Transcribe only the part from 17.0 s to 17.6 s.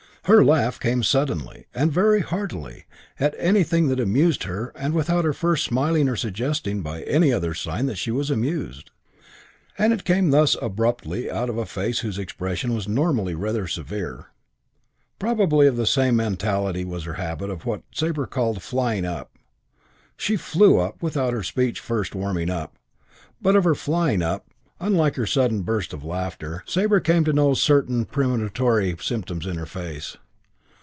her habit